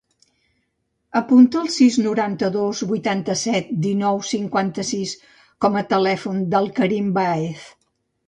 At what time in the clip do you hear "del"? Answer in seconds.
6.55-6.73